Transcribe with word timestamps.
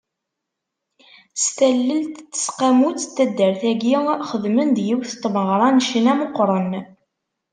S 1.43 1.45
tallelt 1.57 2.15
n 2.19 2.25
teseqqamut 2.31 2.99
n 3.05 3.11
taddar-agi, 3.15 3.95
xedmen-d 4.29 4.77
yiwet 4.87 5.11
n 5.15 5.19
tmeɣra 5.23 5.67
n 5.71 5.83
ccna 5.87 6.13
meqqren. 6.19 6.71